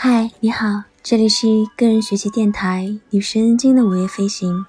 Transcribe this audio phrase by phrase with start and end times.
[0.00, 4.64] 嗨，你好，这里是个人学习电台女神经的午夜飞行。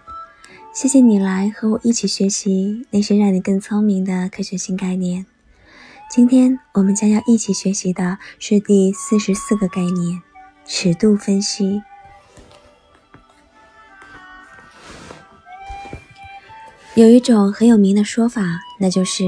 [0.73, 5.27] 谢谢你来和我一起学习那些让你更聪明的科学新概念。
[6.09, 10.19] 今天我们将要一起学习的是第四十四个概念——
[10.65, 11.83] 尺度分析。
[16.95, 19.23] 有一种很有名的说法，那就是。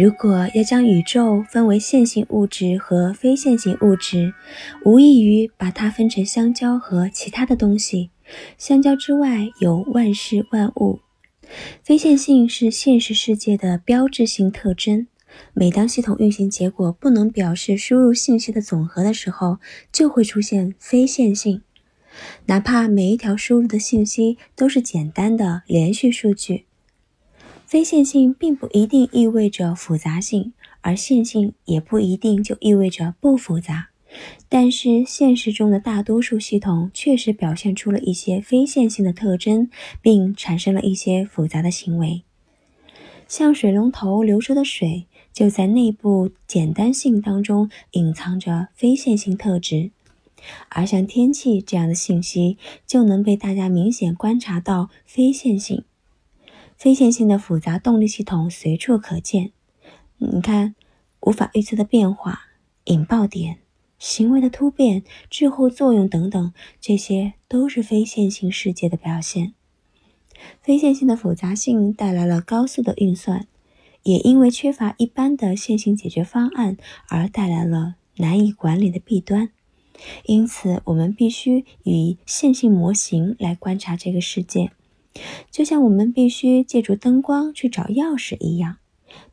[0.00, 4.32] 如果要将宇宙分为线性物质和非线性物质，
[4.82, 8.08] 无异于把它分成香蕉和其他的东西。
[8.56, 11.00] 香蕉之外有万事万物。
[11.82, 15.06] 非线性是现实世界的标志性特征。
[15.52, 19.58] 每当系统运行结果不能表示输入信息的总和的时候，
[19.92, 21.60] 就会出现非线性。
[22.46, 26.64] 哪怕每一条输入的信息都是简单的连续数据。
[27.70, 33.90] 非线性并不一定意味着复杂性，而线性也不一定就意味着不复杂。
[34.48, 39.70] 但是现实中的大多数系统确实表现出了一些非线性的特征，
[40.02, 42.22] 并产生了一些复杂的行为。
[43.28, 49.90] 像水龙头流出的水，就在内部简单性当中隐藏着非线性特质；
[50.70, 55.84] 而像天气这样的信息，就能被大家明显观察到非线性。
[56.80, 59.52] 非线性的复杂动力系统随处可见。
[60.16, 60.74] 你看，
[61.20, 62.44] 无法预测的变化、
[62.84, 63.58] 引爆点、
[63.98, 69.52] 行为的突变、滞后作用等等，这些都是非线性世界的表现。
[70.62, 73.46] 非线性的复杂性带来了高速的运算，
[74.04, 76.78] 也因为缺乏一般的线性解决方案
[77.10, 79.50] 而带来了难以管理的弊端。
[80.24, 84.70] 因此，我们必须以线性模型来观察这个世界。
[85.50, 88.76] 就像我们必须借助灯光去找钥匙一样，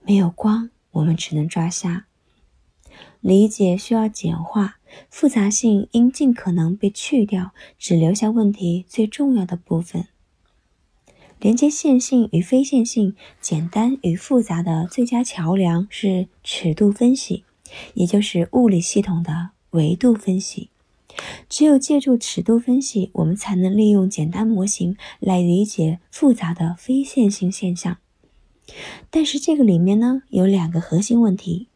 [0.03, 2.05] 没有光，我们只能抓瞎。
[3.21, 4.77] 理解需要简化，
[5.09, 10.07] 复杂性应尽可能被去掉，只留下问题最重要的部分。
[11.39, 17.43] 连接线性与非线性、简单与复杂的最佳桥梁是尺度分析，
[17.93, 20.71] 也就是物理系统的维度分析。
[21.49, 27.97] 只有借助尺度分析，我们才能利用简单模型来理解复杂的非线性现象。
[29.09, 31.67] 但是这个里面呢，有两个核心问题：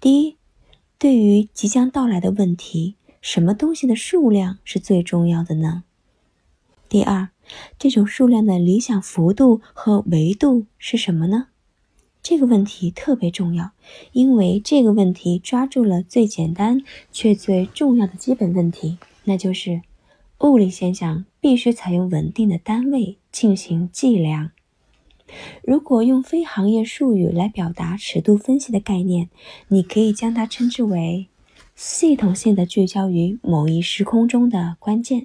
[0.00, 0.36] 第一，
[0.98, 5.84] 对于即将到来的问题，什么东西的数量是最重要的呢？
[6.88, 7.28] 第二，
[7.78, 11.48] 这种数量的理想幅度和维度是什么呢？
[12.28, 13.70] 这个问题特别重要，
[14.12, 19.80] 因为这个问题抓住了最简单却最重要的基本问题，那就是
[20.40, 24.50] 物理现象必须采用稳定的单位进行计量。
[25.62, 29.30] 如果用非行业术语来表达尺度分析的概念，
[29.68, 31.28] 你可以将它称之为
[31.74, 35.24] 系统性的聚焦于某一时空中的关键。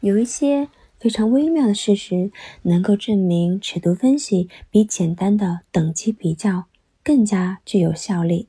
[0.00, 0.70] 有一些。
[1.06, 6.64] 非常微妙的事实能够证明尺度分析比简单的等级比较
[7.04, 8.48] 更加具有效力。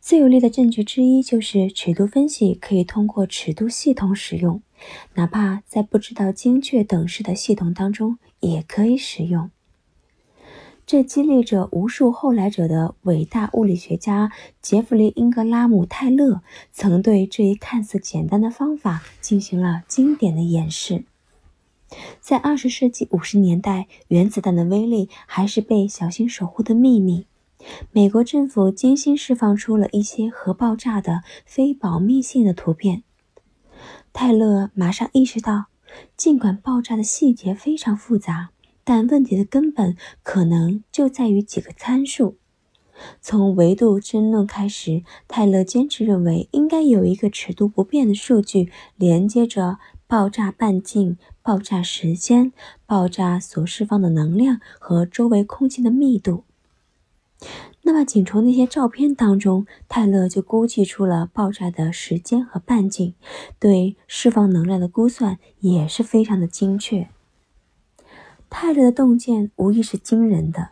[0.00, 4.62] 最有力的证据之一就是尺度分析可以通过尺度系统使用，
[5.16, 9.50] 哪怕在不知道精确等式的系统当中也可以使用。
[10.86, 14.32] 这激励着无数后来者的伟大物理学家
[14.62, 16.40] 杰弗里·英格拉姆·泰勒
[16.72, 21.04] 曾对这一看似简单的方法进行了经典的演示。
[22.20, 27.26] 在二十世纪五十年代，原子弹的威力还是被小心守护的秘密。
[27.92, 33.02] 美国政府精心释放出了一些核爆炸的非保密性的图片。
[34.12, 35.66] 泰勒马上意识到，
[36.16, 38.50] 尽管爆炸的细节非常复杂，
[38.84, 42.36] 但问题的根本可能就在于几个参数。
[43.20, 49.78] 从维度争论开始，泰勒坚持认为应该有一个尺度不变的数据连接着。
[50.06, 52.52] 爆炸半径、爆炸时间、
[52.86, 56.44] 爆炸所释放的能量和周围空气的密度。
[57.82, 63.14] 那么，仅从那些照片当中，泰勒就估计出了爆炸的时间和半径，
[63.58, 67.08] 对释放能量的估算也是非常的精确。
[68.48, 70.70] 泰勒的洞见无疑是惊人的。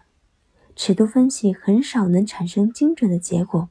[0.75, 3.69] 尺度分析很少能产生精准的结果，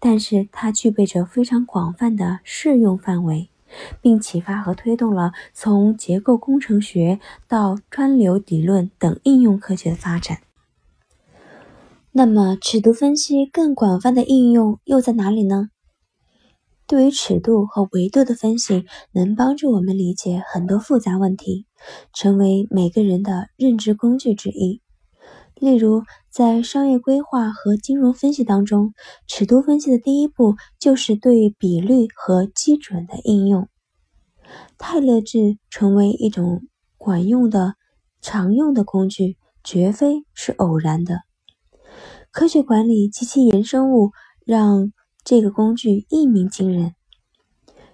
[0.00, 3.50] 但是它具备着非常广泛的适用范围。
[4.00, 10.38] 并启发和推动了从结构工程学到川流理论等应用科学的发展。
[12.12, 15.70] 那么，尺度分析更广泛的应用又在哪里呢？
[16.86, 21.66] 对于尺度和维度的分析，能帮助我们理解很多复杂问题，
[22.12, 24.82] 成为每个人的认知工具之一。
[25.60, 28.94] 例如，在商业规划和金融分析当中，
[29.28, 33.68] 尺度分析的第一步就是对比率和基准的应用。
[34.78, 36.62] 泰勒制成为一种
[36.96, 37.74] 管用的、
[38.22, 41.20] 常用的工具，绝非是偶然的。
[42.30, 44.12] 科学管理及其衍生物
[44.46, 44.92] 让
[45.24, 46.94] 这个工具一鸣惊人。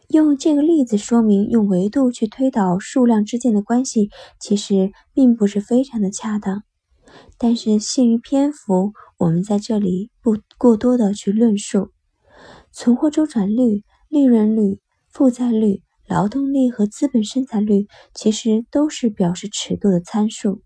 [0.09, 4.09] 用这个例子说明，用维度去推导数量之间的关系，
[4.39, 6.63] 其实并不是非常的恰当。
[7.39, 11.91] 但是限于篇幅，我们在这里不过多的去论述。
[12.73, 14.81] 存货周转率、利润率、
[15.11, 20.63] 负债率、劳动力和资本生产率，其实都是表示尺度的参数。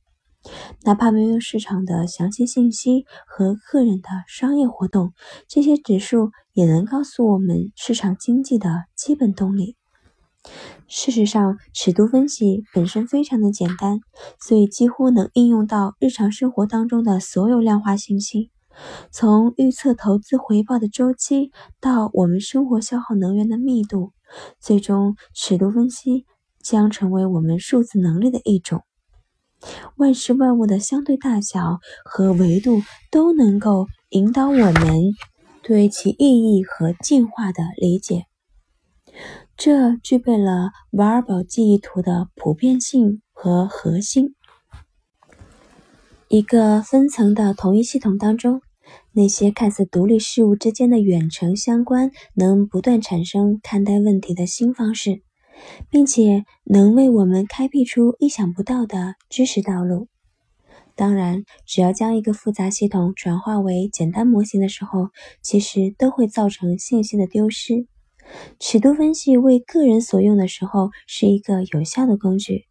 [0.84, 5.12] 哪怕没有市场的详细信息和个人的商业活动，
[5.48, 9.76] 这些指数也能告诉我们市场经济的基本动力。
[10.88, 14.00] 事实上，尺度分析本身非常的简单，
[14.40, 18.50] 所以几乎能应用到日常生活当中的所有量化信息，
[19.12, 24.12] 从预测投资回报的周期到我们生活消耗能源的密度，
[24.58, 26.26] 最终尺度分析
[26.60, 28.82] 将成为我们数字能力的一种。
[29.96, 35.12] 万事万物的相对大小和维度都能够引导我们
[35.62, 38.29] 对其意义和进化的理解。
[39.62, 44.34] 这具备了瓦尔堡记忆图的普遍性和核心。
[46.28, 48.62] 一个分层的同一系统当中，
[49.12, 55.20] 那些看似独立事物之间的远程相关，能不断产生看待问题的新方式。
[55.90, 60.08] 并且能为我们开辟出意想不到的知识道路。
[60.94, 65.10] 当然，只要将一个复杂系统转化为简单模型的时候，
[65.42, 67.86] 其实都会造成信息的丢失。
[68.58, 72.66] 尺度分析为个人所用的时候是一个有效的工具，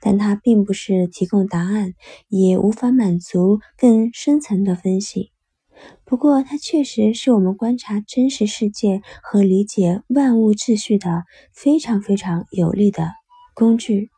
[0.00, 1.94] 但它并不是提供答案，
[2.28, 5.32] 也无法满足更深层的分析。
[6.04, 11.22] 不过，它确实是我们观察真实世界和理解万物秩序的
[11.52, 13.12] 非常非常有力的
[13.54, 14.10] 工具。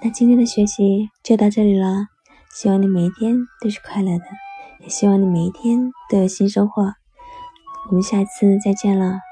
[0.00, 2.06] 那今天的学习就到这里了，
[2.54, 4.24] 希望你每一天都是快乐的，
[4.80, 6.97] 也希望你每一天都有新收获。
[7.88, 9.27] 我们下次再见了。